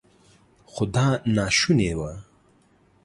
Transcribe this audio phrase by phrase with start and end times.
[0.71, 2.11] خو دا ناشونې وه.